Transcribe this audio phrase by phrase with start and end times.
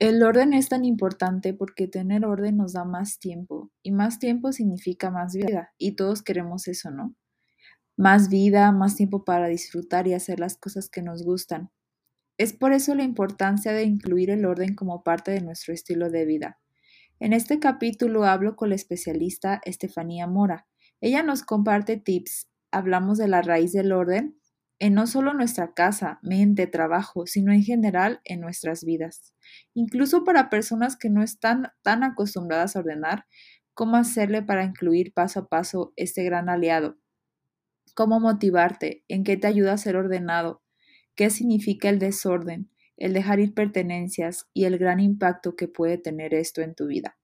[0.00, 4.50] El orden es tan importante porque tener orden nos da más tiempo y más tiempo
[4.50, 7.14] significa más vida y todos queremos eso, ¿no?
[7.98, 11.70] Más vida, más tiempo para disfrutar y hacer las cosas que nos gustan.
[12.38, 16.24] Es por eso la importancia de incluir el orden como parte de nuestro estilo de
[16.24, 16.58] vida.
[17.18, 20.66] En este capítulo hablo con la especialista Estefanía Mora.
[21.02, 24.39] Ella nos comparte tips, hablamos de la raíz del orden
[24.80, 29.34] en no solo nuestra casa, mente, trabajo, sino en general en nuestras vidas.
[29.74, 33.26] Incluso para personas que no están tan acostumbradas a ordenar,
[33.74, 36.98] cómo hacerle para incluir paso a paso este gran aliado.
[37.94, 40.62] Cómo motivarte, en qué te ayuda a ser ordenado,
[41.14, 46.32] qué significa el desorden, el dejar ir pertenencias y el gran impacto que puede tener
[46.32, 47.18] esto en tu vida.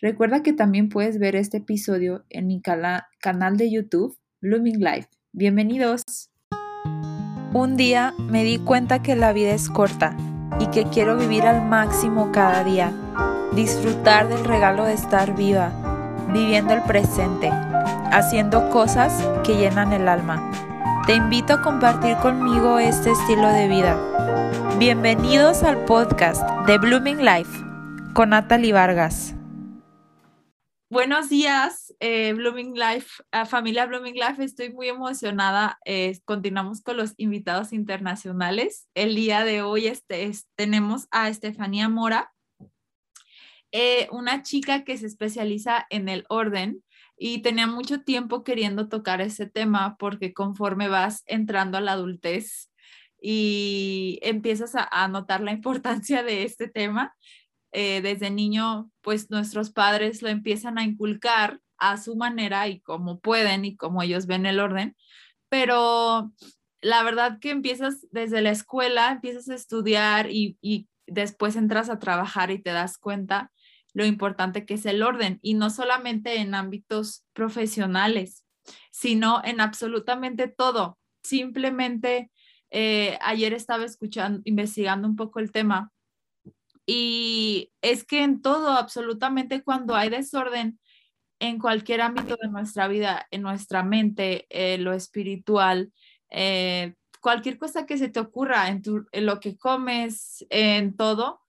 [0.00, 5.08] Recuerda que también puedes ver este episodio en mi canal de YouTube, Blooming Life.
[5.32, 6.02] Bienvenidos.
[7.52, 10.16] Un día me di cuenta que la vida es corta
[10.58, 12.92] y que quiero vivir al máximo cada día,
[13.52, 15.70] disfrutar del regalo de estar viva,
[16.32, 17.50] viviendo el presente,
[18.10, 19.12] haciendo cosas
[19.44, 20.42] que llenan el alma.
[21.06, 23.96] Te invito a compartir conmigo este estilo de vida.
[24.78, 27.64] Bienvenidos al podcast de Blooming Life
[28.12, 29.35] con Natalie Vargas.
[30.88, 34.44] Buenos días, eh, Blooming Life, familia Blooming Life.
[34.44, 35.80] Estoy muy emocionada.
[35.84, 38.88] Eh, continuamos con los invitados internacionales.
[38.94, 42.32] El día de hoy este, tenemos a Estefanía Mora,
[43.72, 46.84] eh, una chica que se especializa en el orden
[47.16, 52.70] y tenía mucho tiempo queriendo tocar ese tema porque conforme vas entrando a la adultez
[53.20, 57.12] y empiezas a, a notar la importancia de este tema,
[57.72, 63.20] eh, desde niño, pues nuestros padres lo empiezan a inculcar a su manera y como
[63.20, 64.96] pueden y como ellos ven el orden,
[65.48, 66.32] pero
[66.80, 71.98] la verdad que empiezas desde la escuela, empiezas a estudiar y, y después entras a
[71.98, 73.52] trabajar y te das cuenta
[73.92, 78.44] lo importante que es el orden y no solamente en ámbitos profesionales,
[78.90, 80.98] sino en absolutamente todo.
[81.22, 82.30] Simplemente
[82.70, 85.92] eh, ayer estaba escuchando, investigando un poco el tema
[86.86, 90.78] y es que en todo, absolutamente cuando hay desorden
[91.40, 94.46] en cualquier ámbito de nuestra vida, en nuestra mente,
[94.78, 95.92] lo espiritual,
[96.30, 98.82] eh, cualquier cosa que se te ocurra, en,
[99.12, 101.40] en lo que comes, en todo,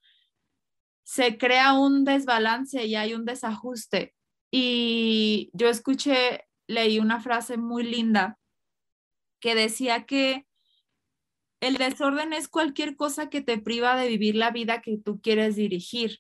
[1.04, 4.16] se crea un desbalance y hay un desajuste.
[4.52, 8.40] Y yo escuché, leí una frase muy linda
[9.40, 10.47] que decía que
[11.60, 15.56] el desorden es cualquier cosa que te priva de vivir la vida que tú quieres
[15.56, 16.20] dirigir,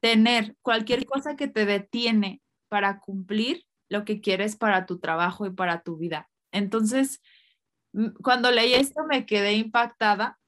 [0.00, 5.50] tener cualquier cosa que te detiene para cumplir lo que quieres para tu trabajo y
[5.50, 6.28] para tu vida.
[6.52, 7.20] Entonces,
[8.22, 10.38] cuando leí esto me quedé impactada.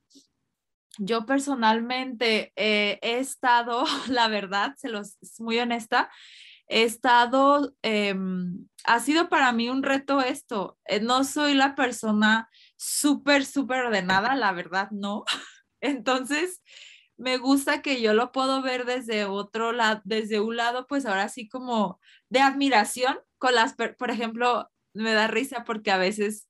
[0.99, 6.11] Yo personalmente eh, he estado, la verdad, se los muy honesta,
[6.69, 10.79] he estado, em, ha sido para mí un reto esto.
[10.85, 12.49] Eh, no soy la persona
[12.81, 15.25] súper, súper ordenada, la verdad, no.
[15.83, 16.63] Entonces,
[17.19, 21.29] me gusta que yo lo puedo ver desde otro lado, desde un lado, pues ahora
[21.29, 26.49] sí como de admiración con las, por ejemplo, me da risa porque a veces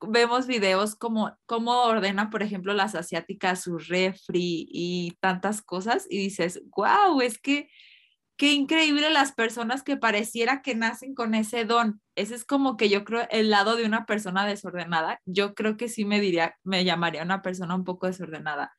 [0.00, 6.18] vemos videos como cómo ordena, por ejemplo, las asiáticas su refri y tantas cosas y
[6.18, 7.68] dices, wow, es que
[8.38, 12.00] qué increíble las personas que pareciera que nacen con ese don.
[12.14, 15.20] Ese es como que yo creo el lado de una persona desordenada.
[15.26, 18.72] Yo creo que sí me diría, me llamaría una persona un poco desordenada.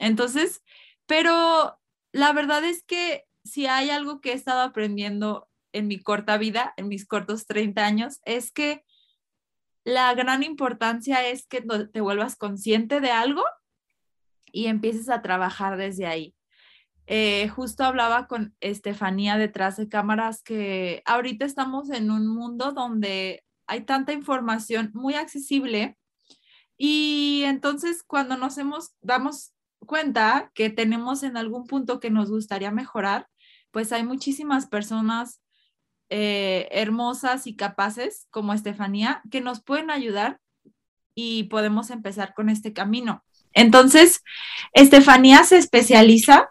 [0.00, 0.62] Entonces,
[1.06, 1.78] pero
[2.12, 6.74] la verdad es que si hay algo que he estado aprendiendo en mi corta vida,
[6.76, 8.84] en mis cortos 30 años, es que
[9.84, 13.44] la gran importancia es que te vuelvas consciente de algo
[14.50, 16.34] y empieces a trabajar desde ahí.
[17.12, 23.42] Eh, justo hablaba con Estefanía detrás de cámaras que ahorita estamos en un mundo donde
[23.66, 25.98] hay tanta información muy accesible
[26.78, 29.52] y entonces cuando nos hemos, damos
[29.86, 33.26] cuenta que tenemos en algún punto que nos gustaría mejorar,
[33.72, 35.42] pues hay muchísimas personas
[36.10, 40.38] eh, hermosas y capaces como Estefanía que nos pueden ayudar
[41.16, 43.24] y podemos empezar con este camino.
[43.52, 44.22] Entonces,
[44.74, 46.50] Estefanía se especializa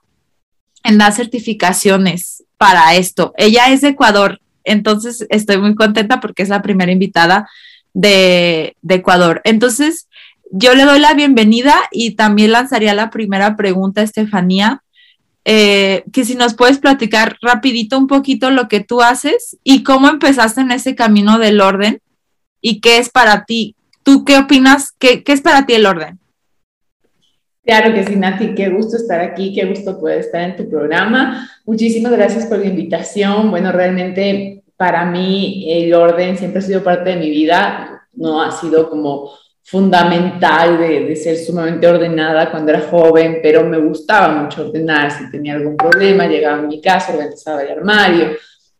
[0.83, 3.33] en dar certificaciones para esto.
[3.37, 7.49] Ella es de Ecuador, entonces estoy muy contenta porque es la primera invitada
[7.93, 9.41] de, Ecuador.
[9.43, 10.07] Entonces,
[10.51, 14.83] yo le doy la bienvenida y también lanzaría la primera pregunta, Estefanía,
[15.45, 20.07] eh, que si nos puedes platicar rapidito un poquito lo que tú haces y cómo
[20.07, 22.01] empezaste en ese camino del orden
[22.61, 23.75] y qué es para ti.
[24.03, 24.91] ¿Tú qué opinas?
[24.99, 26.19] ¿Qué, qué es para ti el orden?
[27.69, 31.48] Claro que sí, Nati, qué gusto estar aquí, qué gusto poder estar en tu programa.
[31.68, 33.51] Muchísimas gracias por la invitación.
[33.51, 38.50] Bueno, realmente para mí el orden siempre ha sido parte de mi vida, no ha
[38.50, 39.30] sido como
[39.62, 45.12] fundamental de, de, ser sumamente ordenada cuando era joven, pero me gustaba mucho ordenar.
[45.12, 48.30] Si tenía algún problema, llegaba a mi casa, organizaba el armario,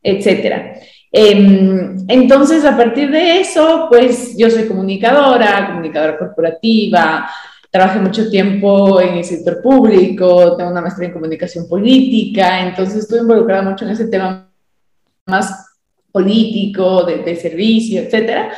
[0.02, 0.74] etcétera.
[1.12, 7.30] Eh, entonces, a partir de eso, pues yo soy comunicadora, comunicadora corporativa,
[7.70, 13.20] trabajé mucho tiempo en el sector público, tengo una maestría en comunicación política, entonces estuve
[13.20, 14.50] involucrada mucho en ese tema
[15.28, 15.78] más
[16.12, 18.52] político, de, de servicio, etcétera.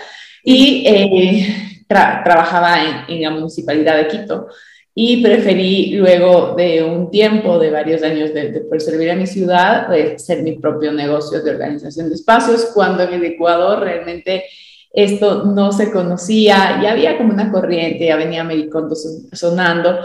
[0.43, 4.47] Y eh, tra trabajaba en, en, la municipalidad de Quito
[4.95, 9.27] y preferí luego de un tiempo, de varios años de, de poder servir a mi
[9.27, 14.45] ciudad, de ser mi propio negocio de organización de espacios, cuando en el Ecuador realmente
[14.93, 19.99] esto no se conocía y había como una corriente, ya venía Americondo sonando,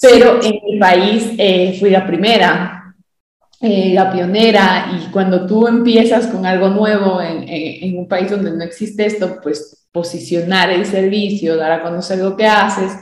[0.00, 2.94] pero en mi país eh, fui la primera,
[3.60, 8.30] eh, la pionera, y cuando tú empiezas con algo nuevo en, en, en, un país
[8.30, 12.92] donde no existe esto, pues posicionar el servicio, dar a conocer lo que haces,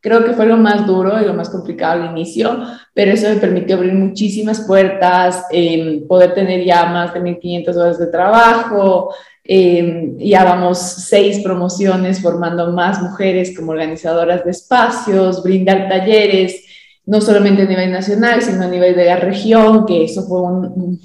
[0.00, 2.58] creo que fue lo más duro y lo más complicado al inicio,
[2.94, 7.98] pero eso me permitió abrir muchísimas puertas, eh, poder tener ya más de 1.500 horas
[7.98, 9.14] de trabajo,
[9.44, 16.64] eh, ya vamos seis promociones formando más mujeres como organizadoras de espacios, brindar talleres,
[17.06, 21.00] no solamente a nivel nacional, sino a nivel de la región, que eso fue un,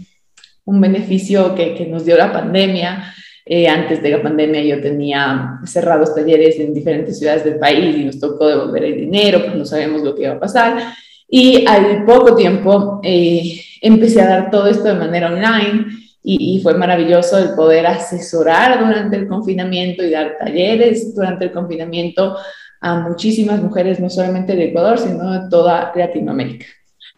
[0.66, 3.14] un beneficio que, que, nos dio la pandemia.
[3.48, 8.04] Eh, antes de la pandemia yo tenía cerrados talleres en diferentes ciudades del país y
[8.04, 10.94] nos tocó devolver el dinero, pues no sabemos lo que iba a pasar.
[11.28, 16.74] Y al poco tiempo eh, empecé a dar todo esto de manera online y, fue
[16.74, 22.36] maravilloso el poder asesorar durante el confinamiento y dar talleres durante el confinamiento
[22.82, 26.66] a muchísimas mujeres, no solamente de Ecuador, sino de toda Latinoamérica.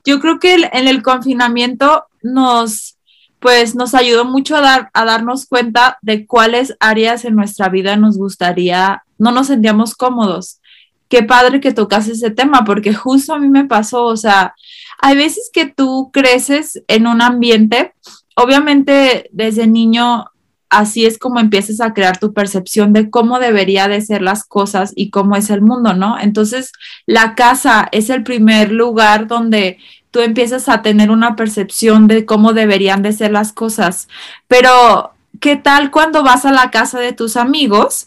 [0.06, 2.98] Yo creo que en el confinamiento nos,
[3.40, 7.96] pues, nos ayudó mucho a, dar, a darnos cuenta de cuáles áreas en nuestra vida
[7.96, 10.60] nos gustaría, no nos sentíamos cómodos.
[11.08, 14.54] Qué padre que tocas ese tema, porque justo a mí me pasó, o sea,
[15.02, 17.94] hay veces que tú creces en un ambiente
[18.38, 20.26] obviamente desde niño
[20.70, 24.94] así es como empiezas a crear tu percepción de cómo debería de ser las cosas
[24.96, 26.20] y cómo es el mundo, ¿no?
[26.20, 26.72] Entonces,
[27.06, 29.78] la casa es el primer lugar donde
[30.12, 34.08] tú empiezas a tener una percepción de cómo deberían de ser las cosas.
[34.48, 38.07] Pero, ¿qué tal cuando vas a la casa de tus amigos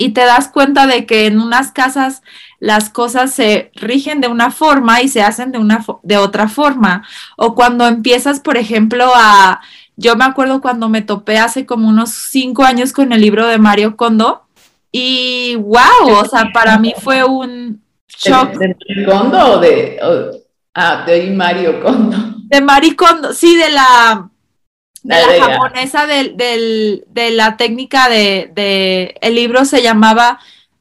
[0.00, 2.22] y te das cuenta de que en unas casas
[2.58, 7.06] las cosas se rigen de una forma y se hacen de, una de otra forma.
[7.36, 9.60] O cuando empiezas, por ejemplo, a...
[9.96, 13.58] Yo me acuerdo cuando me topé hace como unos cinco años con el libro de
[13.58, 14.44] Mario Kondo
[14.90, 18.52] y wow, o sea, para mí fue un shock.
[18.56, 20.30] ¿De, de Kondo o de, o,
[20.72, 22.16] ah, de Mario Kondo?
[22.46, 24.30] De Mario Kondo, sí, de la,
[25.02, 30.38] de la, la japonesa del, del, de la técnica de, de, el libro se llamaba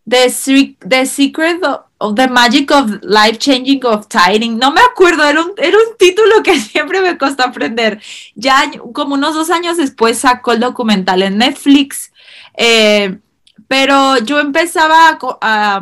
[0.09, 4.57] The, the Secret of, of, the Magic of Life Changing of Tiding.
[4.57, 8.01] No me acuerdo, era un, era un título que siempre me costó aprender.
[8.35, 12.11] Ya como unos dos años después sacó el documental en Netflix,
[12.55, 13.19] eh,
[13.67, 15.81] pero yo empezaba a, a,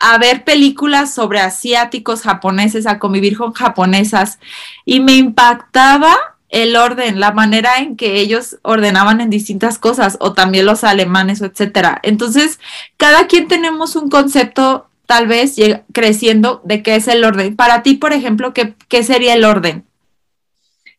[0.00, 4.40] a, ver películas sobre asiáticos, japoneses, a convivir con japonesas
[4.84, 6.16] y me impactaba
[6.50, 11.40] el orden, la manera en que ellos ordenaban en distintas cosas, o también los alemanes,
[11.40, 12.00] etcétera.
[12.02, 12.58] Entonces,
[12.96, 15.56] cada quien tenemos un concepto, tal vez
[15.92, 17.56] creciendo, de qué es el orden.
[17.56, 19.84] Para ti, por ejemplo, ¿qué, sería el orden?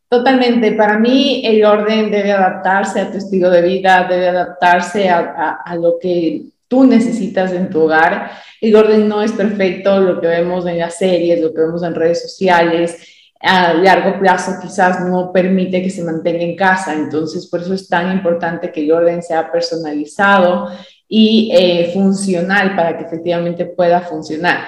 [0.10, 0.72] Totalmente.
[0.74, 5.76] Para mí, el orden debe adaptarse a tu estilo de vida, debe adaptarse a, a
[5.76, 8.32] lo que tú necesitas en tu hogar.
[8.62, 11.96] El orden no es perfecto, lo que vemos en las series, lo que vemos en
[11.96, 16.94] redes sociales a largo plazo quizás no permite que se mantenga en casa.
[16.94, 20.70] Entonces, por eso es tan importante que el orden sea personalizado
[21.08, 24.68] y eh, funcional para que efectivamente pueda funcionar.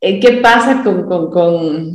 [0.00, 1.94] Eh, ¿Qué pasa con, con, con,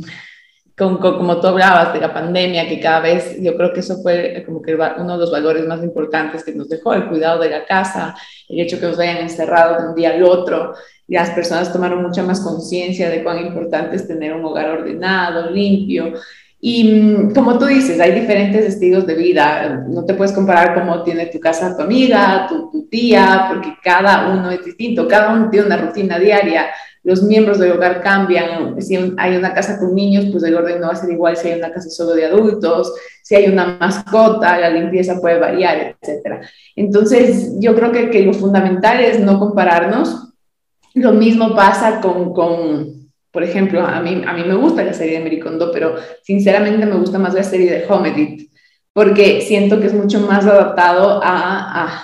[0.80, 4.42] con, como tú hablabas de la pandemia, que cada vez yo creo que eso fue
[4.46, 7.66] como que uno de los valores más importantes que nos dejó, el cuidado de la
[7.66, 8.16] casa,
[8.48, 10.74] el hecho que nos vayan encerrados de un día al otro,
[11.06, 16.14] las personas tomaron mucha más conciencia de cuán importante es tener un hogar ordenado, limpio.
[16.62, 19.84] Y mm, como tú dices, hay diferentes estilos de vida.
[19.88, 24.32] No te puedes comparar cómo tiene tu casa tu amiga, tu, tu tía, porque cada
[24.32, 25.08] uno es distinto.
[25.08, 26.70] Cada uno tiene una rutina diaria.
[27.02, 28.80] Los miembros del hogar cambian.
[28.82, 31.48] Si hay una casa con niños, pues el orden no va a ser igual si
[31.48, 32.92] hay una casa solo de adultos.
[33.22, 36.42] Si hay una mascota, la limpieza puede variar, etc.
[36.76, 40.30] Entonces, yo creo que, lo fundamental es no compararnos
[40.94, 42.32] lo mismo pasa con,
[43.30, 46.96] por ejemplo, a mí, a mí me gusta la serie de Mericondo, pero sinceramente me
[46.96, 48.50] gusta más la serie de Home Edit,
[48.92, 52.02] porque siento que es mucho más adaptado a,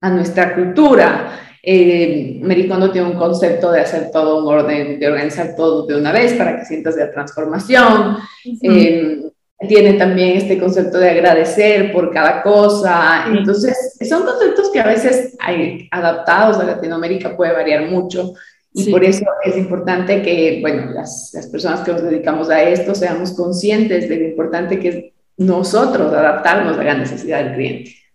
[0.00, 1.45] a nuestra cultura.
[1.68, 6.12] Eh, Mericondo tiene un concepto de hacer todo un orden, de organizar todo de una
[6.12, 8.18] vez para que sientas la transformación.
[8.62, 9.20] Eh,
[9.66, 13.24] tiene también este concepto de agradecer por cada cosa.
[13.26, 18.34] Entonces, son conceptos que a veces hay, adaptados a Latinoamérica puede variar mucho.
[18.72, 22.94] Y por eso es importante que, bueno, las, las, personas que nos dedicamos a esto
[22.94, 25.04] seamos conscientes de lo importante que es
[25.36, 28.05] nosotros adaptarnos a la necesidad del cliente.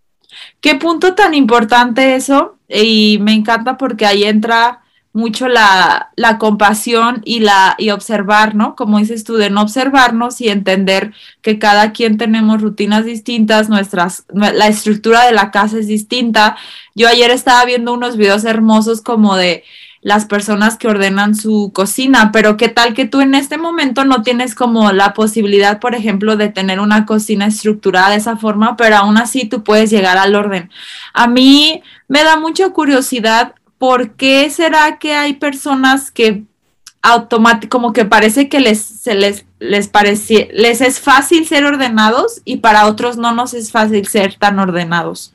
[0.60, 2.56] Qué punto tan importante eso.
[2.68, 8.74] Y me encanta porque ahí entra mucho la, la, compasión y, la, y observar, ¿no?
[8.76, 11.12] Como dices tú, de no observarnos y entender
[11.42, 16.56] que cada quien tenemos rutinas distintas, nuestras, la estructura de la casa es distinta.
[16.94, 19.64] Yo ayer estaba viendo unos videos hermosos como de
[20.02, 24.22] las personas que ordenan su cocina, pero qué tal que tú en este momento no
[24.22, 28.96] tienes como la posibilidad, por ejemplo, de tener una cocina estructurada de esa forma, pero
[28.96, 30.70] aún así tú puedes llegar al orden.
[31.14, 36.44] A mí me da mucha curiosidad ¿por qué será que hay personas que
[37.02, 39.90] automáticamente, como que parece que les, se les, les,
[40.52, 45.34] les es fácil ser ordenados y para otros no nos es fácil ser tan ordenados?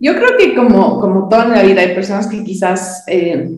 [0.00, 3.50] Yo creo que como, como toda la vida hay personas que quizás eh,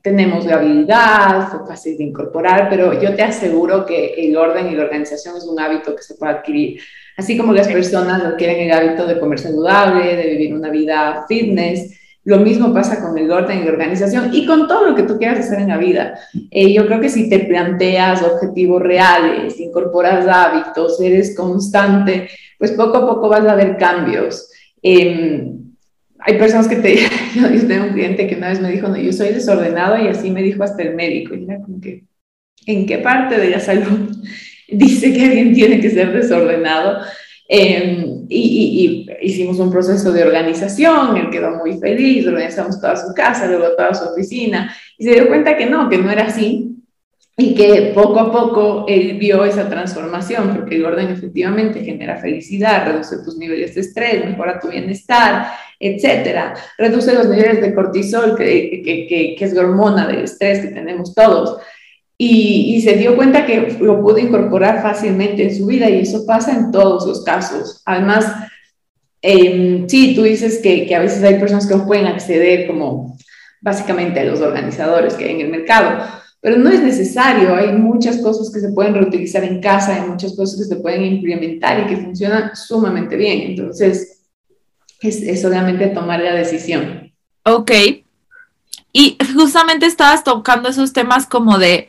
[0.00, 4.76] tenemos la habilidad, es fácil de incorporar, pero yo te aseguro que el orden y
[4.76, 6.80] la organización es un hábito que se puede adquirir.
[7.16, 11.98] Así como las personas adquieren el hábito de comer saludable, de vivir una vida fitness,
[12.22, 15.16] lo mismo pasa con el orden y la organización y con todo lo que tú
[15.16, 16.18] quieras hacer en la vida.
[16.50, 22.98] Eh, yo creo que si te planteas objetivos reales, incorporas hábitos, eres constante, pues poco
[22.98, 24.50] a poco vas a ver cambios.
[24.88, 25.74] Em,
[26.20, 26.94] hay personas que te...
[27.34, 30.30] Yo tengo un cliente que una vez me dijo, no, yo soy desordenado y así
[30.30, 31.34] me dijo hasta el médico.
[31.34, 32.04] Y era como que,
[32.66, 34.16] ¿en qué parte de la salud
[34.68, 37.00] dice que alguien tiene que ser desordenado?
[37.48, 43.46] Em, y, hicimos un proceso de organización, él quedó muy feliz, organizamos toda su casa,
[43.48, 46.75] luego toda su oficina, y se dio cuenta que no, que no era así,
[47.38, 52.86] y que poco a poco él vio esa transformación, porque el orden efectivamente genera felicidad,
[52.86, 58.82] reduce tus niveles de estrés, mejora tu bienestar, etcétera, reduce los niveles de cortisol, que,
[58.82, 61.60] que, que es hormona del estrés que tenemos todos.
[62.18, 66.52] Y, se dio cuenta que lo pudo incorporar fácilmente en su vida y eso pasa
[66.52, 67.82] en todos los casos.
[67.84, 68.32] Además,
[69.20, 73.18] eh, sí, tú dices que, que, a veces hay personas que no pueden acceder como
[73.60, 76.06] básicamente a los organizadores que hay en el mercado,
[76.46, 80.36] pero no es necesario, hay muchas cosas que se pueden reutilizar en casa, hay muchas
[80.36, 83.50] cosas que se pueden implementar y que funcionan sumamente bien.
[83.50, 84.20] Entonces,
[85.00, 87.12] es, solamente tomar la decisión.
[87.42, 87.72] Ok.
[88.92, 91.88] Y justamente estabas tocando esos temas como de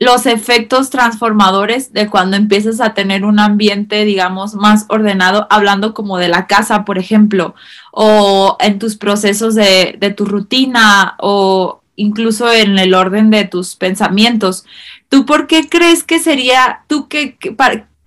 [0.00, 6.18] los efectos transformadores de cuando empiezas a tener un ambiente, digamos, más ordenado, hablando como
[6.18, 7.54] de la casa, por ejemplo,
[7.92, 14.64] o en tus procesos de, tu rutina o incluso en el orden de tus pensamientos.
[15.08, 17.36] ¿Tú por qué crees que sería, tú qué,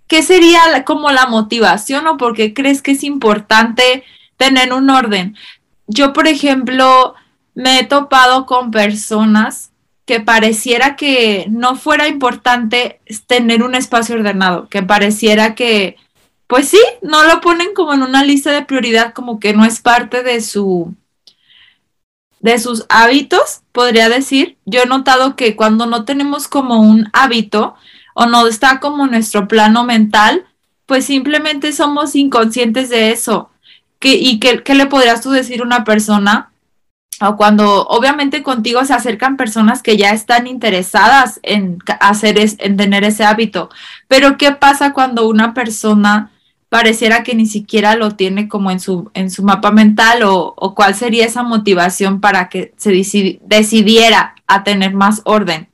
[0.08, 4.04] qué sería como la motivación o por qué crees que es importante
[4.38, 5.36] tener un orden?
[5.88, 7.16] Yo, por ejemplo,
[7.56, 9.72] me he topado con personas
[10.06, 15.98] que pareciera que no fuera importante tener un espacio ordenado, que pareciera que,
[16.48, 19.82] pues sí, no lo ponen como en una lista de prioridad, como que no es
[19.82, 20.94] parte de su
[22.40, 24.58] de sus hábitos, podría decir.
[24.66, 27.76] Yo he notado que cuando no tenemos como un hábito
[28.14, 30.46] o no está como nuestro plano mental,
[30.86, 33.50] pues simplemente somos inconscientes de eso.
[34.00, 36.52] ¿Qué, ¿Y qué, qué le podrías tú decir a una persona
[37.20, 42.78] o cuando obviamente contigo se acercan personas que ya están interesadas en hacer es, en
[42.78, 43.70] tener ese hábito,
[44.08, 46.32] pero ¿qué pasa cuando una persona
[46.70, 50.76] pareciera que ni siquiera lo tiene como en su en su mapa mental o, o
[50.76, 55.68] cuál sería esa motivación para que se decidiera a tener más orden?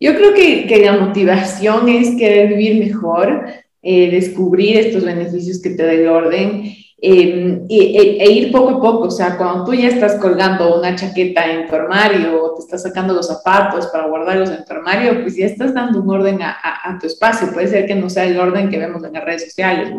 [0.00, 3.46] Yo creo que, que la motivación es querer vivir mejor,
[3.82, 6.74] eh, descubrir estos beneficios que te da el orden
[7.06, 10.96] Em, e, e, ir poco a poco, o sea, cuando tú ya estás colgando una
[10.96, 15.20] chaqueta en tu armario o te estás sacando los zapatos para guardarlos en tu armario,
[15.20, 17.52] pues ya estás dando un orden a, a, tu espacio.
[17.52, 19.92] Puede ser que no sea el orden que vemos en las redes sociales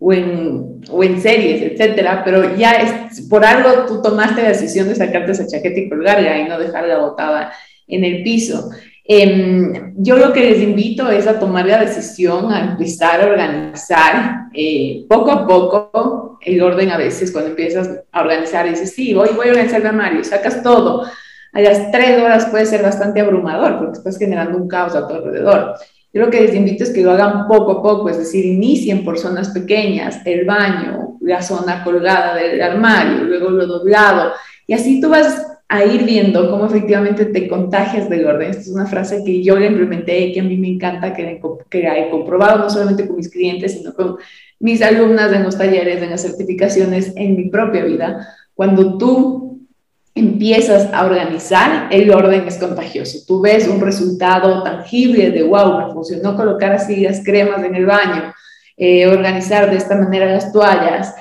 [0.00, 4.88] o, en, o en, series, etcétera, pero ya es, por algo tú tomaste la decisión
[4.88, 7.52] de sacarte esa chaqueta y colgarla y no dejarla botada
[7.86, 8.70] en el piso.
[9.04, 14.46] Em, yo lo que les invito es a tomar la decisión, a empezar a organizar
[14.54, 19.30] eh, poco a poco el orden a veces cuando empiezas a organizar, dices, sí, voy,
[19.34, 21.04] voy a organizar el armario, sacas todo,
[21.52, 25.14] a las tres horas puede ser bastante abrumador porque estás generando un caos a tu
[25.14, 25.74] alrededor.
[26.12, 29.04] Yo lo que les invito es que lo hagan poco a poco, es decir, inicien
[29.04, 34.32] por zonas pequeñas, el baño, la zona colgada del armario, luego lo doblado,
[34.66, 38.50] y así tú vas a ir viendo cómo efectivamente te contagias del orden.
[38.50, 41.40] Esta es una frase que yo le implementé y que a mí me encanta, que,
[41.70, 44.16] que he comprobado no solamente con mis clientes, sino con
[44.60, 48.28] mis alumnas en los talleres, en las certificaciones, en mi propia vida.
[48.54, 49.66] Cuando tú
[50.14, 53.20] empiezas a organizar, el orden es contagioso.
[53.26, 57.86] Tú ves un resultado tangible de, wow, me funcionó colocar así las cremas en el
[57.86, 58.34] baño,
[58.76, 61.14] eh, organizar de esta manera las toallas,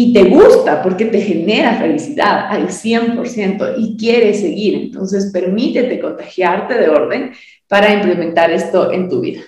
[0.00, 4.76] y te gusta porque te genera felicidad al 100% y quieres seguir.
[4.76, 7.32] Entonces, permítete contagiarte de orden
[7.66, 9.40] para implementar esto en tu vida.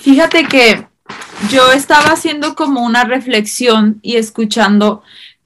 [0.00, 0.86] Fíjate que
[1.50, 5.02] yo estaba haciendo como una reflexión y escuchando,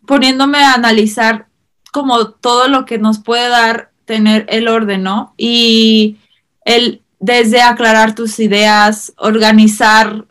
[0.09, 1.47] poniéndome a analizar
[1.93, 5.35] como todo lo que nos puede dar tener el orden, ¿no?
[5.37, 6.17] Y
[6.65, 10.27] el desde aclarar tus ideas, organizar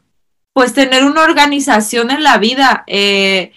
[0.54, 3.52] pues tener una organización en la vida, eh,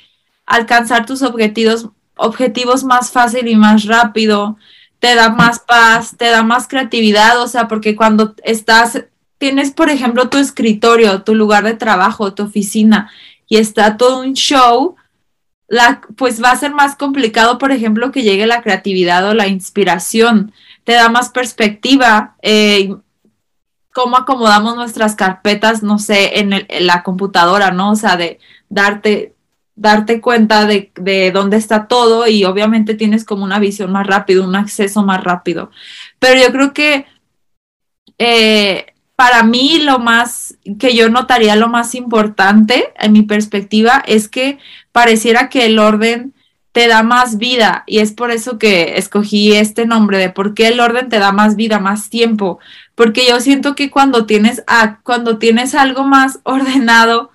[0.46, 4.56] alcanzar tus objetivos, objetivos más fácil y más rápido,
[4.98, 9.04] te da más paz, te da más creatividad, o sea, porque cuando estás,
[9.38, 13.10] tienes, por ejemplo, tu escritorio, tu lugar de trabajo, tu oficina,
[13.46, 14.96] y está todo un show,
[15.68, 19.48] la, pues va a ser más complicado, por ejemplo, que llegue la creatividad o la
[19.48, 20.52] inspiración,
[20.84, 22.94] te da más perspectiva, eh,
[23.96, 26.50] cómo acomodamos nuestras carpetas, no sé, en,
[26.80, 27.92] la computadora, ¿no?
[27.92, 28.38] O sea, de
[28.68, 29.34] darte,
[29.74, 34.54] darte cuenta de, dónde está todo y obviamente tienes como una visión más rápida, un
[34.54, 35.70] acceso más rápido.
[36.18, 37.06] Pero yo creo que
[38.18, 38.84] eh,
[39.16, 44.58] para mí lo más, que yo notaría lo más importante en mi perspectiva es que
[44.92, 46.34] pareciera que el orden
[46.72, 50.68] te da más vida y es por eso que escogí este nombre de por qué
[50.68, 52.58] el orden te da más vida, más tiempo,
[52.96, 54.64] porque yo siento que cuando tienes,
[55.04, 57.30] cuando tienes algo más ordenado,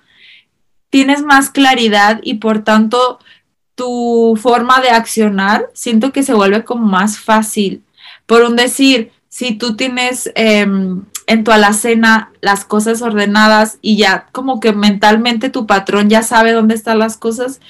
[0.90, 3.18] tienes más claridad y por tanto
[3.74, 7.82] tu forma de accionar siento que se vuelve como más fácil.
[8.26, 14.26] Por un decir, si tú tienes em, en tu alacena las cosas ordenadas y ya
[14.32, 17.60] como que mentalmente tu patrón ya sabe dónde están las cosas,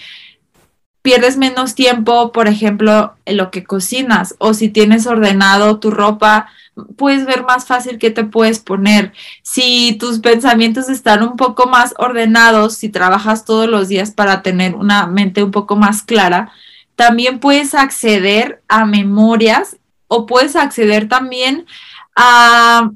[1.03, 6.49] pierdes menos tiempo, por ejemplo, en lo que cocinas o si tienes ordenado tu ropa,
[6.97, 9.13] puedes ver más fácil qué te puedes poner.
[9.43, 14.75] Si tus pensamientos están un poco más ordenados, si trabajas todos los días para tener
[14.75, 16.53] una mente un poco más clara,
[16.97, 19.77] también puedes acceder a memorias
[20.09, 21.67] o puedes acceder también
[22.15, 22.91] a,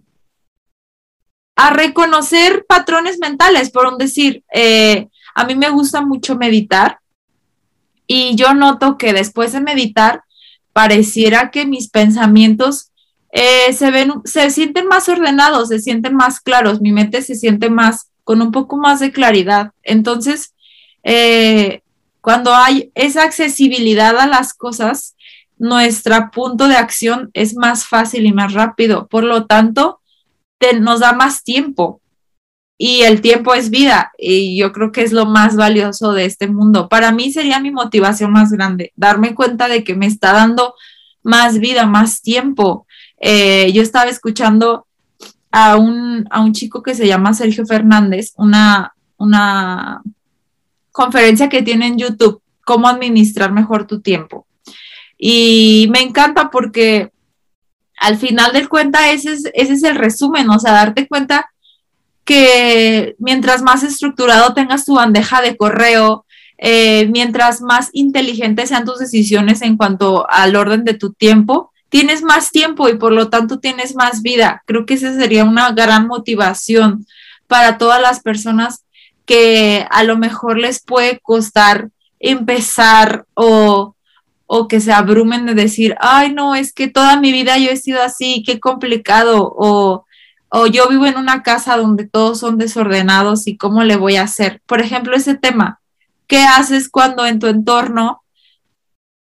[1.57, 7.01] a reconocer patrones mentales, por un decir, eh, a mí me gusta mucho meditar
[8.07, 10.23] y yo noto que después de meditar,
[10.73, 12.93] pareciera que mis pensamientos
[13.33, 17.71] eh, se ven, se sienten más ordenados, se sienten más claros, mi mente se siente
[17.71, 19.73] más, con un poco más de claridad.
[19.83, 20.55] Entonces,
[21.03, 21.83] eh,
[22.21, 25.17] cuando hay esa accesibilidad a las cosas,
[25.59, 29.07] nuestro punto de acción es más fácil y más rápido.
[29.07, 30.01] Por lo tanto,
[30.81, 32.01] nos da más tiempo
[32.79, 36.49] y el tiempo es vida y yo creo que es lo más valioso de este
[36.49, 36.89] mundo.
[36.89, 40.75] Para mí sería mi motivación más grande, darme cuenta de que me está dando
[41.23, 42.86] más vida, más tiempo.
[43.19, 44.87] Eh, yo estaba escuchando
[45.51, 50.03] a un, a un chico que se llama Sergio Fernández, una, una
[50.93, 54.47] conferencia que tiene en YouTube, cómo administrar mejor tu tiempo.
[55.19, 57.11] Y me encanta porque
[57.99, 61.51] al final del cuenta ese es, ese es el resumen, o sea, darte cuenta
[62.25, 66.27] que mientras más estructurado tengas tu bandeja de correo,
[66.59, 72.23] eh, mientras más inteligentes sean tus decisiones en cuanto al orden de tu tiempo, tienes
[72.23, 74.63] más tiempo y por lo tanto tienes más vida.
[74.67, 77.07] Creo que esa sería una gran motivación
[77.47, 78.85] para todas las personas
[79.25, 83.95] que a lo mejor les puede costar empezar o,
[84.47, 87.77] o que se abrumen de decir, ay, no, es que toda mi vida yo he
[87.77, 90.07] sido así, qué complicado, o
[90.49, 94.23] o yo vivo en una casa donde todos son desordenados y cómo le voy a
[94.23, 94.63] hacer.
[94.67, 95.81] Por ejemplo, ese tema,
[96.27, 98.23] ¿qué haces cuando en tu entorno,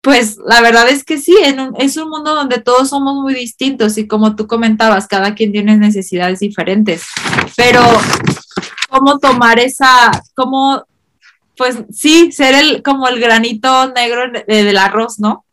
[0.05, 1.35] pues la verdad es que sí,
[1.79, 5.77] es un mundo donde todos somos muy distintos y como tú comentabas, cada quien tiene
[5.77, 7.07] necesidades diferentes,
[7.57, 7.81] pero
[8.87, 10.83] cómo tomar esa, cómo,
[11.57, 15.43] pues sí, ser el, como el granito negro del arroz, ¿no?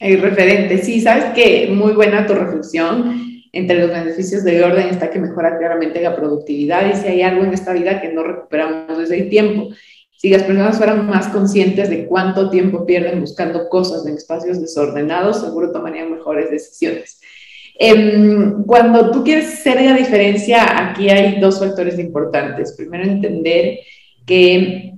[0.00, 5.10] El referente, sí, sabes que muy buena tu reflexión entre los beneficios del orden está
[5.10, 8.98] que mejora claramente la productividad y si hay algo en esta vida que no recuperamos
[8.98, 9.68] desde el tiempo.
[10.20, 15.40] Si las personas fueran más conscientes de cuánto tiempo pierden buscando cosas en espacios desordenados,
[15.40, 17.22] seguro tomarían mejores decisiones.
[17.78, 22.74] Em, cuando tú quieres hacer la diferencia, aquí hay dos factores importantes.
[22.76, 23.78] Primero, entender
[24.26, 24.92] que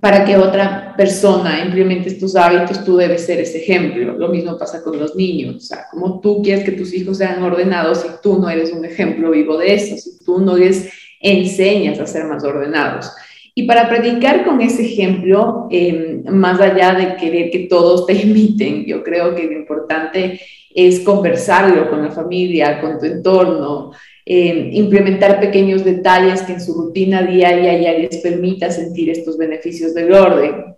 [0.00, 4.14] para que otra persona implemente estos hábitos, tú debes ser ese ejemplo.
[4.14, 5.56] Lo mismo pasa con los niños.
[5.56, 8.86] O sea, como tú quieres que tus hijos sean ordenados si tú no eres un
[8.86, 13.10] ejemplo vivo de eso, si tú no les enseñas a ser más ordenados.
[13.56, 18.84] Y para predicar con ese ejemplo, em, más allá de querer que todos te imiten,
[18.84, 20.40] yo creo que lo importante
[20.74, 23.92] es conversarlo con la familia, con tu entorno,
[24.26, 29.94] em, implementar pequeños detalles que en su rutina diaria ya les permita sentir estos beneficios
[29.94, 30.74] del orden.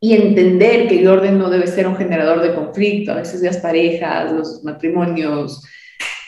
[0.00, 3.12] Y entender que el orden no debe ser un generador de conflicto.
[3.12, 5.68] A veces las parejas, los matrimonios, eh,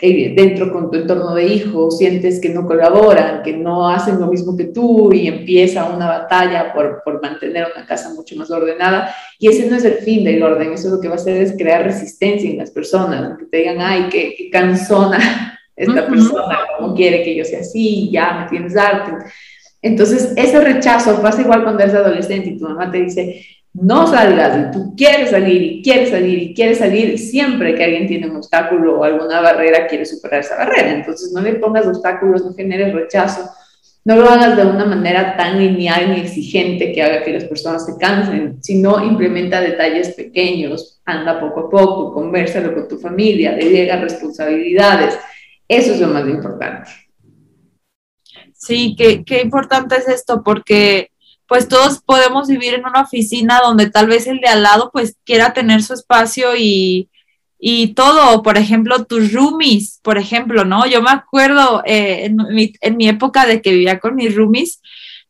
[0.00, 4.56] dentro con tu entorno de hijos, sientes que no colaboran, que no hacen lo mismo
[4.56, 9.14] que tú y empieza una batalla por, por mantener una casa mucho más ordenada.
[9.38, 11.54] Y ese no es el fin del orden, eso lo que va a hacer es
[11.56, 16.94] crear resistencia en las personas, que te digan, ay, qué, qué cansona esta persona, cómo
[16.94, 19.12] quiere que yo sea así, ya me tienes arte.
[19.80, 24.56] Entonces, ese rechazo pasa igual cuando eres adolescente y tu mamá te dice, no salgas
[24.56, 28.36] y tú quieres salir y quieres salir y quieres salir, siempre que alguien tiene un
[28.36, 30.92] obstáculo o alguna barrera, quiere superar esa barrera.
[30.92, 33.50] Entonces no le pongas obstáculos, no generes rechazo,
[34.04, 37.84] no lo hagas de una manera tan lineal ni exigente que haga que las personas
[37.84, 43.96] se cansen, sino implementa detalles pequeños, anda poco a poco, conversalo con tu familia, delega
[43.96, 45.18] responsabilidades.
[45.66, 46.90] Eso es lo más importante.
[48.52, 51.10] Sí, qué, qué importante es esto, porque
[51.46, 55.16] pues todos podemos vivir en una oficina donde tal vez el de al lado pues
[55.24, 57.08] quiera tener su espacio y,
[57.58, 60.86] y todo, por ejemplo, tus roomies, por ejemplo, ¿no?
[60.86, 62.26] Yo me acuerdo eh,
[62.80, 64.82] en, mi, época de que vivía con mis roomies,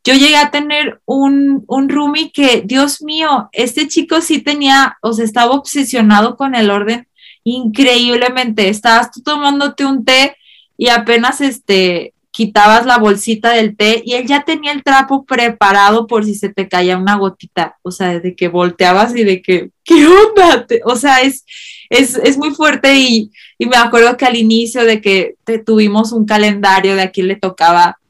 [0.03, 5.13] yo llegué a tener un, un roomie que, Dios mío, este chico sí tenía, o
[5.13, 7.07] sea, estaba obsesionado con el orden
[7.45, 8.69] increíblemente.
[8.69, 10.37] Estabas tú tomándote un té
[10.77, 16.09] y apenas este, quitabas la bolsita del té y él ya tenía el trapo preparado
[16.09, 19.71] por si se te caía una gotita, o sea, de que volteabas y de que,
[19.85, 20.67] ¿qué onda?
[20.85, 21.45] O sea, es,
[21.91, 27.03] es, muy fuerte y, me acuerdo que al inicio de que tuvimos un calendario de
[27.03, 28.01] a quién le tocaba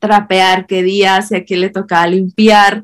[0.00, 2.82] trapear, qué días y a quién le tocaba limpiar,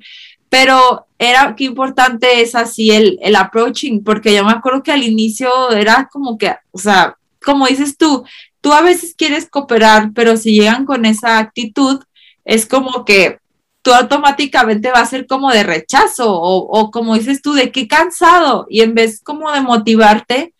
[0.49, 5.03] pero era qué importante es así el, el approaching, porque yo me acuerdo que al
[5.03, 8.25] inicio era como que, o sea, como dices tú,
[8.63, 12.03] tú a veces quieres cooperar, pero si llegan con esa actitud,
[12.45, 13.39] es como que
[13.83, 18.67] tú automáticamente va a ser como de rechazo o, como dices tú, de qué cansado
[18.71, 20.55] y en vez como de motivarte,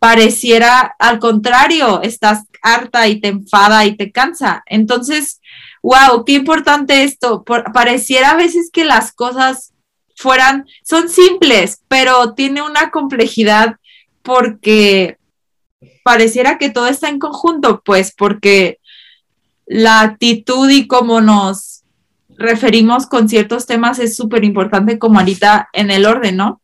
[0.00, 4.62] pareciera al contrario, estás harta y te enfada y te cansa.
[4.66, 5.40] Entonces,
[5.82, 7.44] wow, qué importante esto.
[7.44, 9.72] pareciera a veces que las cosas
[10.16, 13.76] fueran, son simples, pero tiene una complejidad
[14.22, 15.15] porque
[16.06, 18.78] pareciera que todo está en conjunto, pues porque
[19.66, 21.82] la actitud y cómo nos
[22.28, 26.60] referimos con ciertos temas es súper importante como ahorita en el orden, ¿no?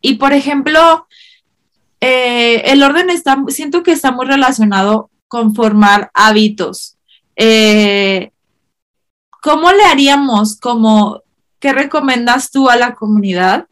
[0.00, 1.06] Y por ejemplo,
[2.00, 6.96] eh, el orden está, siento que está muy relacionado con formar hábitos.
[7.36, 8.32] Eh,
[9.40, 11.22] ¿Cómo le haríamos como,
[11.60, 13.68] qué recomendas tú a la comunidad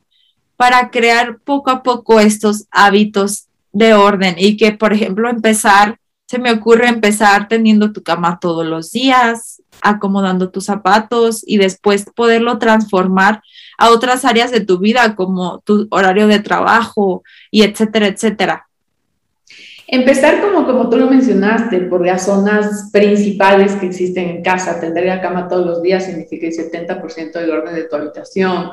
[0.56, 6.38] para crear poco a poco estos hábitos de orden y que, por ejemplo, empezar, se
[6.38, 12.58] me ocurre empezar teniendo tu cama todos los días, acomodando tus zapatos y después poderlo
[12.58, 13.42] transformar
[13.76, 18.66] a otras áreas de tu vida como tu horario de trabajo y etcétera, etcétera.
[19.86, 25.04] Empezar como, como tú lo mencionaste, por las zonas principales que existen en casa, tender
[25.04, 28.70] la cama todos los días significa el 70% del orden de tu habitación,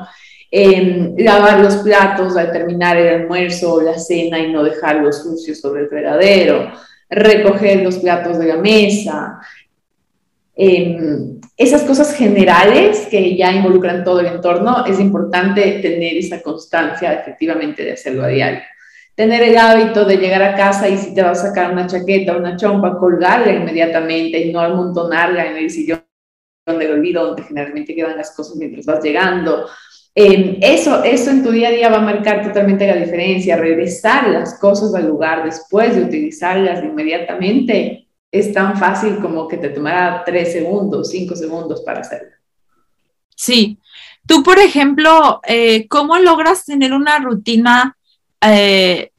[1.18, 5.82] lavar los platos al terminar el almuerzo o la cena y no dejarlos sucios sobre
[5.82, 6.70] el fregadero,
[7.10, 9.40] recoger los platos de la mesa,
[10.56, 17.84] esas cosas generales que ya involucran todo el entorno, es importante tener esa constancia efectivamente
[17.84, 18.60] de hacerlo a diario.
[19.16, 22.36] Tener el hábito de llegar a casa y si te vas a sacar una chaqueta
[22.36, 26.04] una chompa, colgarla inmediatamente y no amontonarla en el sillón
[26.66, 29.68] donde el olvido, donde generalmente quedan las cosas mientras vas llegando,
[30.16, 33.56] Em, eso, eso en tu día a día va a marcar totalmente la diferencia.
[33.56, 39.70] Regresar las cosas al lugar después de utilizarlas inmediatamente es tan fácil como que te
[39.70, 42.30] tomará tres segundos, cinco segundos para hacerlo.
[43.34, 43.78] Sí.
[44.26, 47.96] Tú, por ejemplo, eh, ¿cómo logras tener una rutina
[48.40, 49.10] eh,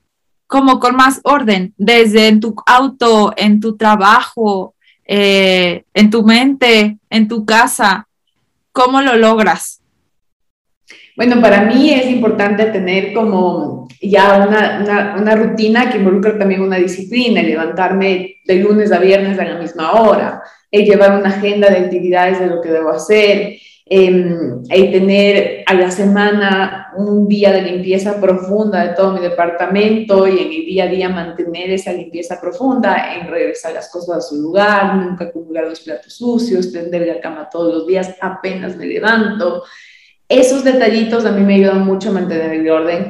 [0.47, 1.73] como con más orden?
[1.77, 4.73] Desde en tu auto, en tu trabajo,
[5.05, 8.07] eh, en tu mente, en tu casa
[8.75, 9.74] ¿cómo lo logras?
[11.15, 16.77] Bueno, para mí es importante tener como ya una, una, rutina que involucra también una
[16.77, 22.39] disciplina, levantarme de lunes a viernes a la misma hora, llevar una agenda de actividades
[22.39, 28.83] de lo que debo hacer, eh, tener a la semana un día de limpieza profunda
[28.83, 33.27] de todo mi departamento y en el día a día mantener esa limpieza profunda, en
[33.27, 37.73] regresar las cosas a su lugar, nunca acumular los platos sucios, tender la cama todos
[37.73, 39.63] los días apenas me levanto
[40.29, 43.09] esos detallitos a mí me ayudan mucho a mantener el orden.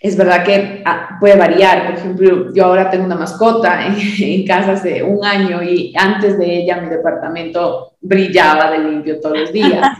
[0.00, 1.86] Es verdad que ah, puede variar.
[1.86, 3.86] Por ejemplo, yo ahora tengo una mascota
[4.18, 9.38] en, casa hace un año y antes de ella mi departamento brillaba de limpio todos
[9.38, 9.96] los días.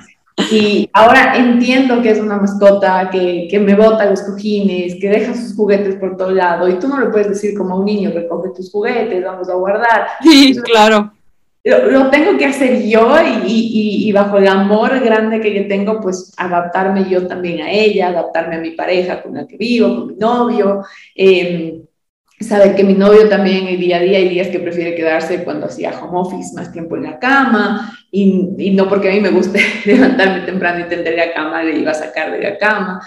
[0.50, 5.34] Y ahora entiendo que es una mascota que, que, me bota los cojines, que deja
[5.34, 6.68] sus juguetes por todo lado.
[6.68, 9.54] Y tú no le puedes decir como a un niño, recoge tus juguetes, vamos a
[9.54, 10.08] guardar.
[10.22, 11.12] Sí, claro
[11.64, 16.32] lo, tengo que hacer yo y, y, bajo el amor grande que yo tengo, pues
[16.36, 20.14] adaptarme yo también a ella, adaptarme a mi pareja con la que vivo, con mi
[20.16, 20.82] novio,
[21.14, 21.82] em,
[22.40, 25.66] saber que mi novio también el día a día hay días que prefiere quedarse cuando
[25.66, 29.30] hacía home office más tiempo en la cama y, y no porque a mí me
[29.30, 33.00] guste levantarme temprano y tender la cama, le iba a sacar de la cama.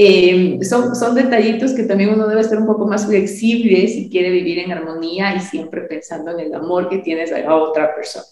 [0.00, 4.30] Eh, son, son detallitos que también uno debe ser un poco más flexible si quiere
[4.30, 8.26] vivir en armonía y siempre pensando en el amor que tienes a otra persona.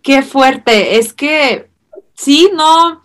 [0.00, 1.68] Qué fuerte, es que
[2.14, 3.02] sí, no,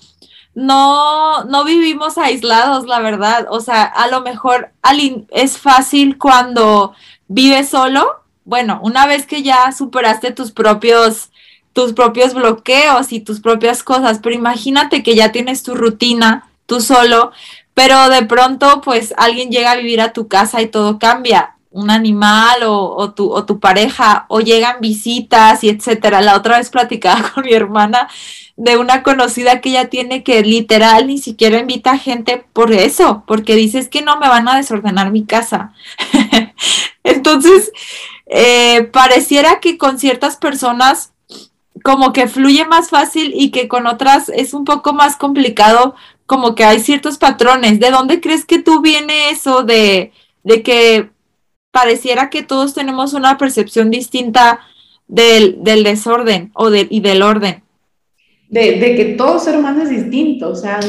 [0.53, 3.47] no, no vivimos aislados, la verdad.
[3.49, 4.69] O sea, a lo mejor
[5.31, 6.93] es fácil cuando
[7.27, 8.05] vives solo.
[8.43, 11.31] Bueno, una vez que ya superaste tus propios
[11.73, 16.81] tus propios bloqueos y tus propias cosas, pero imagínate que ya tienes tu rutina, tú
[16.81, 17.31] solo,
[17.73, 21.91] pero de pronto pues alguien llega a vivir a tu casa y todo cambia, un
[21.91, 26.21] animal o, tu, o tu pareja, o llegan visitas y etcétera.
[26.21, 28.07] La otra vez platicaba con mi hermana
[28.55, 33.23] de una conocida que ella tiene que literal ni siquiera invita a gente por eso,
[33.27, 35.73] porque dices que no me van a desordenar mi casa.
[37.03, 37.73] Entonces,
[38.27, 41.11] eh, pareciera que con ciertas personas
[41.83, 46.55] como que fluye más fácil y que con otras es un poco más complicado como
[46.55, 47.79] que hay ciertos patrones.
[47.79, 50.11] ¿De dónde crees que tú viene eso de,
[50.43, 51.09] de que
[51.71, 54.59] pareciera que todos tenemos una percepción distinta
[55.07, 57.63] del, del desorden o de, y del orden?
[58.47, 60.79] De, de, que todo ser humano es distinto, o sea,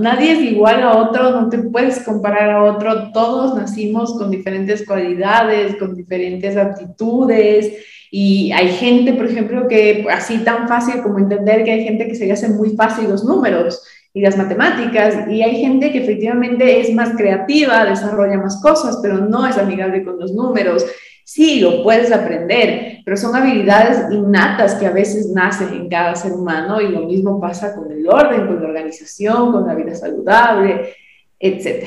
[0.00, 4.86] nadie es igual a otro, no te puedes comparar a otro, todos nacimos con diferentes
[4.86, 7.72] cualidades, con diferentes aptitudes,
[8.12, 12.14] y hay gente, por ejemplo, que así tan fácil como entender que hay gente que
[12.14, 16.80] se le hace muy fácil los números, y las matemáticas, y hay gente que efectivamente
[16.80, 20.84] es más creativa, desarrolla más cosas, pero no es amigable con los números.
[21.24, 26.32] Sí, lo puedes aprender, pero son habilidades innatas que a veces nacen en cada ser
[26.32, 30.92] humano y lo mismo pasa con el orden, con la organización, con la vida saludable,
[31.38, 31.86] etc.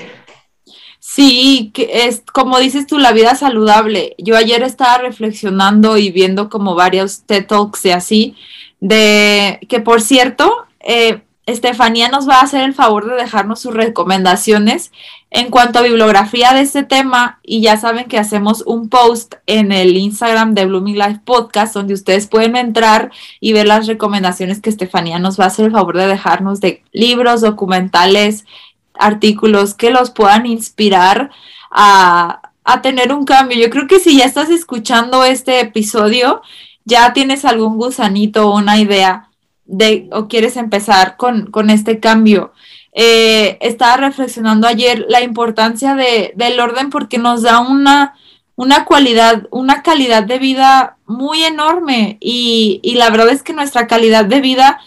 [1.00, 4.16] Sí, que es como dices tú, la vida saludable.
[4.18, 8.36] Yo ayer estaba reflexionando y viendo como varios TED Talks y así,
[8.80, 13.74] de que por cierto, eh, Estefanía nos va a hacer el favor de dejarnos sus
[13.74, 14.92] recomendaciones
[15.30, 19.74] en cuanto a bibliografía de este tema y ya saben que hacemos un post en
[19.74, 24.70] el Instagram de Blooming Life Podcast donde ustedes pueden entrar y ver las recomendaciones que
[24.70, 28.46] Estefanía nos va a hacer el favor de dejarnos de libros, documentales,
[28.94, 31.30] artículos que los puedan inspirar
[31.72, 33.58] a, a tener un cambio.
[33.58, 36.42] Yo creo que si ya estás escuchando este episodio,
[36.86, 39.30] ya tienes algún gusanito o una idea
[39.66, 42.54] de, o quieres empezar con, con este cambio.
[42.94, 48.14] Eh, estaba reflexionando ayer la importancia de, del orden porque nos da una,
[48.56, 53.88] una cualidad, una calidad de vida muy enorme y, y, la verdad es que nuestra
[53.88, 54.80] calidad de vida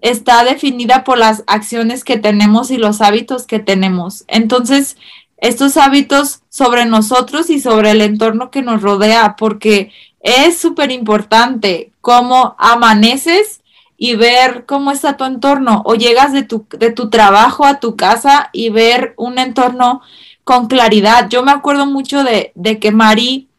[0.00, 4.24] está definida por las acciones que tenemos y los hábitos que tenemos.
[4.28, 4.96] Entonces,
[5.36, 11.92] estos hábitos sobre nosotros y sobre el entorno que nos rodea, porque es súper importante
[12.00, 13.59] cómo amaneces
[14.02, 17.96] y ver cómo está tu entorno o llegas de tu, de tu trabajo a tu
[17.96, 20.00] casa y ver un entorno
[20.42, 21.28] con claridad.
[21.28, 23.50] Yo me acuerdo mucho de, de que Mari,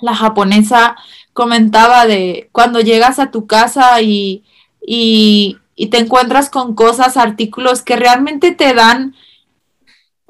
[0.00, 0.96] la japonesa,
[1.34, 4.44] comentaba de cuando llegas a tu casa y,
[4.80, 9.14] y, y te encuentras con cosas, artículos que realmente te dan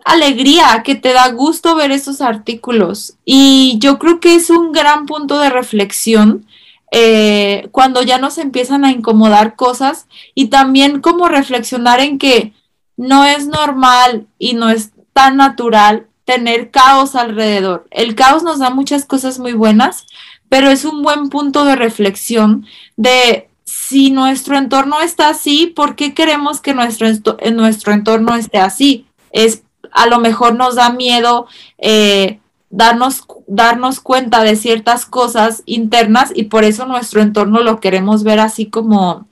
[0.04, 3.14] alegría, que te da gusto ver esos artículos.
[3.24, 6.46] Y yo creo que es un gran punto de reflexión
[6.92, 12.52] eh, cuando ya nos empiezan a incomodar cosas y también como reflexionar en que
[12.96, 17.86] no es normal y no es tan natural tener caos alrededor.
[17.90, 20.06] El caos nos da muchas cosas muy buenas,
[20.48, 26.14] pero es un buen punto de reflexión de si nuestro entorno está así, ¿por qué
[26.14, 27.08] queremos que nuestro,
[27.52, 29.06] nuestro entorno esté así?
[29.32, 31.46] Es a lo mejor nos da miedo
[31.78, 38.22] eh, darnos, darnos cuenta de ciertas cosas internas y por eso nuestro entorno lo queremos
[38.22, 39.28] ver así como,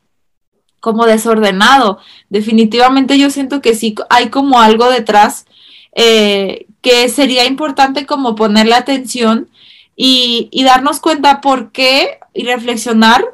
[0.81, 1.99] como desordenado.
[2.31, 5.47] Definitivamente yo siento que sí hay como algo detrás
[5.95, 9.49] eh, que sería importante como ponerle atención
[9.97, 13.25] y, y darnos cuenta por qué y reflexionar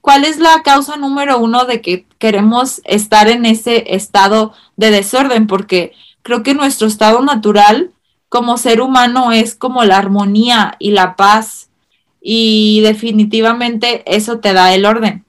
[0.00, 5.46] ¿cuál es la causa número uno de que queremos estar en ese estado de desorden?
[5.46, 7.90] Porque creo que nuestro estado natural
[8.32, 11.68] como ser humano es como la armonía y la paz
[12.18, 15.26] y definitivamente eso te da el orden.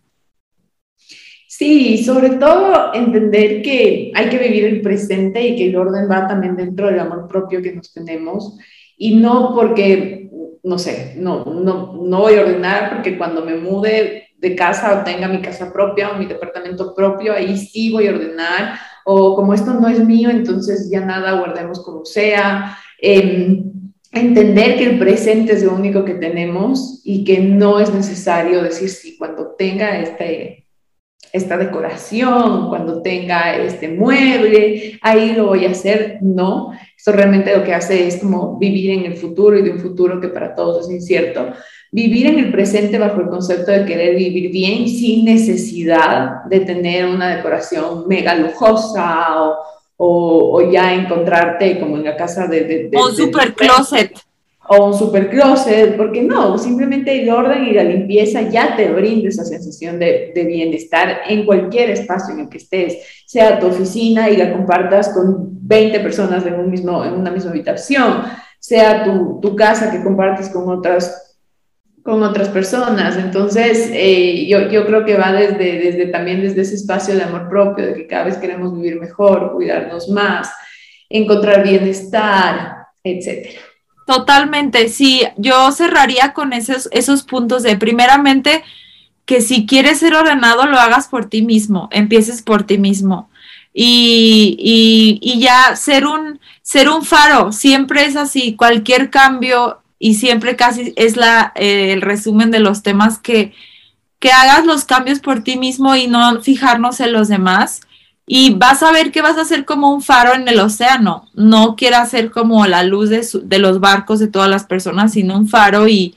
[1.49, 6.29] Sí, sobre todo entender que hay que vivir el presente y que el orden va
[6.29, 8.57] también dentro del amor propio que nos tenemos
[8.95, 10.29] y no porque
[10.63, 15.03] no sé, no, no, no voy a ordenar porque cuando me mude de casa o
[15.03, 18.79] tenga mi casa propia o mi departamento propio, ahí sí voy a ordenar.
[19.05, 22.77] O como esto no es mío, entonces ya nada, guardemos como sea.
[23.05, 28.63] Em, entender que el presente es lo único que tenemos y que no es necesario
[28.63, 30.67] decir sí, cuando tenga este,
[31.33, 36.19] esta decoración, cuando tenga este mueble, ahí lo voy a hacer.
[36.21, 39.79] No, esto realmente lo que hace es como vivir en el futuro y de un
[39.79, 41.51] futuro que para todos es incierto.
[41.91, 47.05] Vivir en el presente bajo el concepto de querer vivir bien sin necesidad de tener
[47.05, 49.57] una decoración mega lujosa o,
[49.97, 52.63] o, ya encontrarte como en la casa de...
[52.63, 54.19] de, de un super closet.
[54.65, 59.27] O un super closet, porque no, simplemente el orden y la limpieza ya te brinda
[59.27, 64.29] esa sensación de, de, bienestar en cualquier espacio en el que estés, sea tu oficina
[64.29, 68.23] y la compartas con 20 personas en, un mismo, en una misma habitación,
[68.57, 71.32] sea tu, tu casa que compartes con otras
[72.03, 73.17] con otras personas.
[73.17, 77.49] Entonces, eh, yo, yo, creo que va desde, desde también desde ese espacio de amor
[77.49, 80.51] propio, de que cada vez queremos vivir mejor, cuidarnos más,
[81.09, 83.59] encontrar bienestar, etcétera.
[84.05, 88.63] Totalmente, sí, yo cerraría con esos, esos puntos de primeramente
[89.25, 93.29] que si quieres ser ordenado lo hagas por ti mismo, empieces por ti mismo.
[93.73, 100.15] Y, y, y ya ser un, ser un faro, siempre es así, cualquier cambio y
[100.15, 103.53] siempre casi es la, eh, el resumen de los temas que,
[104.19, 107.79] que hagas los cambios por ti mismo y no fijarnos en los demás
[108.27, 111.29] y vas a ver que vas a ser como un faro en el océano.
[111.33, 115.47] No quieras ser como la luz de, los barcos de todas las personas, sino un
[115.47, 116.15] faro y,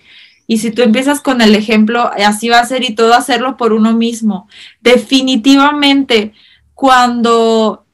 [0.48, 3.72] y si tú empiezas con el ejemplo, así va a ser y todo hacerlo por
[3.72, 4.48] uno mismo.
[4.80, 6.32] Definitivamente,
[6.74, 7.85] cuando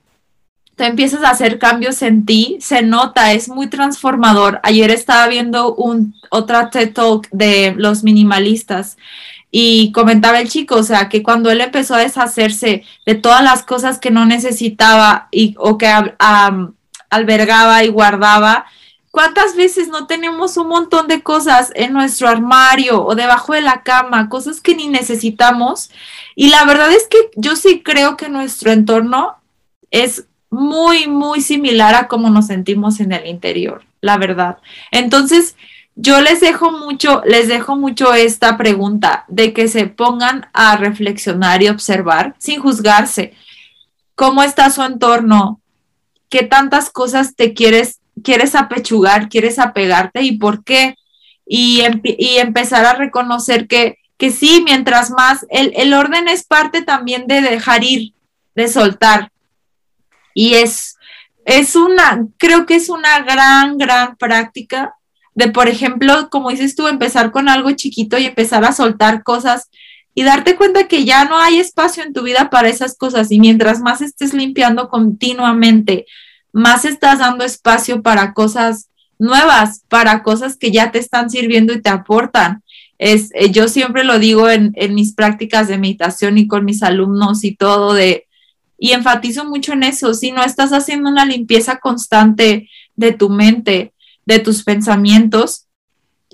[0.87, 4.61] empiezas a hacer cambios en ti, se nota, es muy transformador.
[4.62, 8.97] Ayer estaba viendo un otra TED Talk de los minimalistas
[9.51, 13.62] y comentaba el chico, o sea, que cuando él empezó a deshacerse de todas las
[13.62, 15.92] cosas que no necesitaba y, o que
[17.11, 18.64] albergaba y guardaba,
[19.11, 23.83] ¿cuántas veces no tenemos un montón de cosas en nuestro armario o debajo de la
[23.83, 25.90] cama, cosas que ni necesitamos?
[26.35, 29.37] Y la verdad es que yo sí creo que nuestro entorno
[29.90, 34.59] es muy, muy similar a cómo nos sentimos en el interior, la verdad.
[34.91, 35.57] Entonces,
[35.97, 41.62] yo les dejo mucho, les dejo mucho esta pregunta de que se pongan a reflexionar
[41.62, 43.33] y observar sin juzgarse.
[44.15, 45.59] ¿Cómo está su entorno?
[46.29, 50.97] ¿Qué tantas cosas te quieres, quieres apechugar, quieres apegarte y por qué?
[51.47, 57.27] Y, empezar a reconocer que, que sí, mientras más, el, el orden es parte también
[57.27, 58.12] de dejar ir,
[58.55, 59.32] de soltar.
[60.35, 60.97] Y es,
[61.45, 64.95] es una, creo que es una gran, gran práctica
[65.35, 69.71] de, por ejemplo, como dices tú, empezar con algo chiquito y empezar a soltar cosas
[70.14, 73.40] y darte cuenta que ya no hay espacio en tu vida para esas cosas y
[73.40, 76.07] mientras más estés limpiando continuamente,
[76.53, 81.81] más estás dando espacio para cosas nuevas, para cosas que ya te están sirviendo y
[81.81, 82.62] te aportan.
[82.99, 86.83] Es, eh, yo siempre lo digo en, en mis prácticas de meditación y con mis
[86.83, 88.27] alumnos y todo de,
[88.83, 93.92] y enfatizo mucho en eso, si no estás haciendo una limpieza constante de tu mente,
[94.27, 95.69] de tus pensamientos,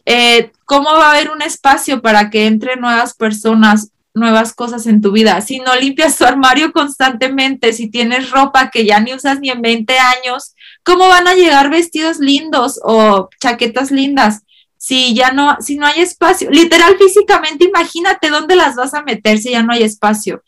[0.07, 5.03] eh, ¿cómo va a haber un espacio para que entre nuevas personas, nuevas cosas en
[5.03, 5.43] tu vida?
[5.43, 9.61] Si no limpias tu armario constantemente, si tienes ropa que ya ni usas ni en
[9.61, 14.41] 20 años, ¿cómo van a llegar vestidos lindos o chaquetas lindas?
[14.79, 19.37] Si ya no, si no hay espacio, literal físicamente, imagínate dónde las vas a meter
[19.37, 20.43] si ya no hay espacio.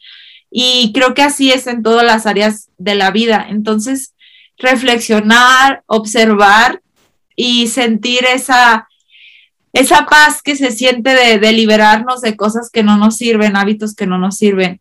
[0.51, 3.47] Y creo que así es en todas las áreas de la vida.
[3.49, 4.15] Entonces,
[4.59, 6.83] reflexionar, observar
[7.37, 8.89] y sentir esa,
[9.73, 14.07] esa paz que se siente de, liberarnos de cosas que no nos sirven, hábitos que
[14.07, 14.81] no nos sirven.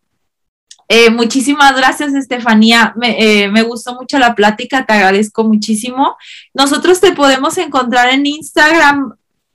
[0.87, 2.93] Eh, muchísimas gracias, Estefanía.
[2.97, 6.17] Me, eh, me, gustó mucho la plática, te agradezco muchísimo.
[6.53, 9.13] Nosotros te podemos encontrar en Instagram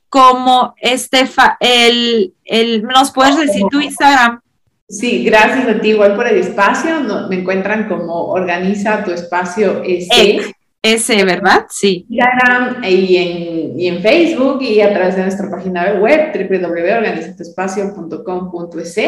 [0.08, 4.43] como Estefa, el, el, ¿nos puedes decir tu Instagram?
[4.88, 7.00] Sí, gracias a ti, igual por el espacio.
[7.28, 10.54] me encuentran como Organiza tu Espacio ese.
[10.82, 11.66] Ese, ¿verdad?
[11.70, 12.06] Sí.
[12.10, 18.98] Instagram y en, y en Facebook y a través de nuestra página web www.organizatuespacio.com.es.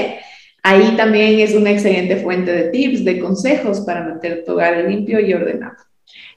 [0.62, 5.20] Ahí también es una excelente fuente de tips, de consejos para mantener tu hogar limpio
[5.20, 5.77] y ordenado.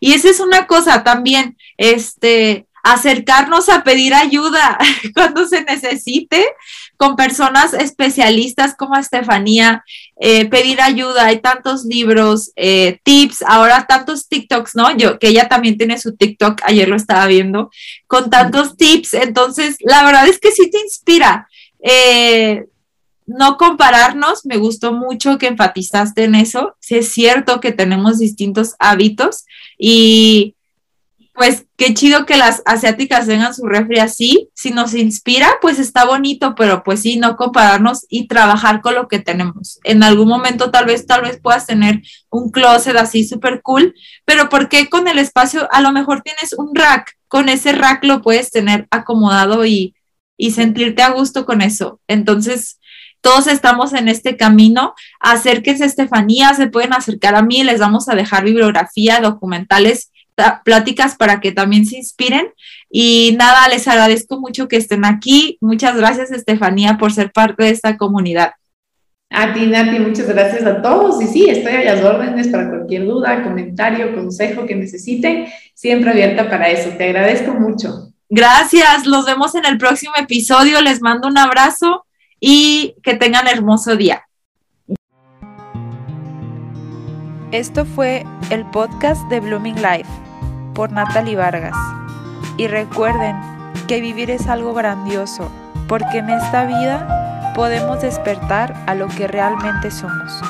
[0.02, 4.78] Y esa es una cosa también, este, acercarnos a pedir ayuda
[5.14, 6.44] cuando se necesite
[7.00, 9.86] con personas especialistas como Estefanía,
[10.20, 14.98] eh, pedir ayuda, hay tantos libros, eh, tips, ahora tantos TikToks, ¿no?
[14.98, 17.72] Yo, que ella también tiene su TikTok, ayer lo estaba viendo,
[18.06, 21.48] con tantos tips, entonces la verdad es que sí te inspira.
[21.82, 22.66] Eh,
[23.26, 28.76] no compararnos, me gustó mucho que enfatizaste en eso, sí es cierto que tenemos distintos
[28.78, 29.46] hábitos
[29.78, 30.58] y
[31.34, 34.50] pues qué chido que las asiáticas tengan su refri así.
[34.54, 39.08] Si nos inspira, pues está bonito, pero pues sí, no compararnos y trabajar con lo
[39.08, 39.80] que tenemos.
[39.84, 44.50] En algún momento tal vez, tal vez puedas tener un closet así súper cool, pero
[44.50, 45.68] ¿por qué con el espacio?
[45.72, 49.96] A lo mejor tienes un rack, con ese rack lo puedes tener acomodado y,
[50.36, 52.02] y sentirte a gusto con eso.
[52.08, 52.80] Entonces,
[53.22, 54.94] todos estamos en este camino.
[55.20, 60.12] Acérquense, Estefanía, se pueden acercar a mí, les vamos a dejar bibliografía, documentales
[60.64, 62.50] pláticas para que también se inspiren.
[62.90, 65.58] Y nada, les agradezco mucho que estén aquí.
[65.62, 68.52] Muchas gracias, Estefanía, por ser parte de esta comunidad.
[69.32, 71.22] A ti, Nati, muchas gracias a todos.
[71.22, 75.46] Y sí, estoy a las órdenes para cualquier duda, comentario, consejo que necesiten.
[75.76, 76.90] Siempre abierta para eso.
[76.98, 78.12] Te agradezco mucho.
[78.28, 79.06] Gracias.
[79.06, 80.82] Los vemos en el próximo episodio.
[80.82, 82.06] Les mando un abrazo
[82.40, 84.24] y que tengan hermoso día.
[87.52, 90.29] Esto fue el podcast de Blooming Life
[90.80, 91.76] por Natalie Vargas.
[92.56, 93.36] Y recuerden
[93.86, 95.52] que vivir es algo grandioso,
[95.90, 100.42] porque en esta vida podemos despertar a lo que realmente somos.